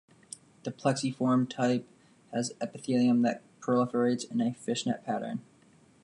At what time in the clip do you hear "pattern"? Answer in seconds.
5.05-5.43